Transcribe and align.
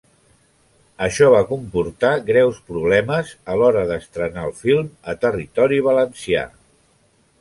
Això 1.07 1.27
va 1.33 1.41
comportar 1.49 2.13
greus 2.29 2.61
problemes 2.71 3.35
a 3.55 3.59
l'hora 3.61 3.83
d'estrenar 3.91 4.47
el 4.49 4.57
film 4.63 4.89
a 5.15 5.19
territori 5.27 5.81
valencià. 5.91 6.49